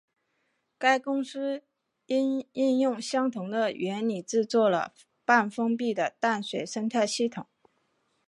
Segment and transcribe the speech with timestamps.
[0.79, 1.61] 该公司
[2.07, 2.17] 也
[2.53, 7.45] 应用相同的原理制作了半封闭的淡水生态系统。